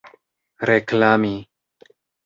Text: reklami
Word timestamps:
reklami 0.69 1.33